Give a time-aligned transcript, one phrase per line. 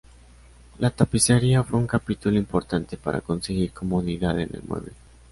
[0.79, 4.93] La tapicería fue un capítulo importante para conseguir comodidad en el mueble.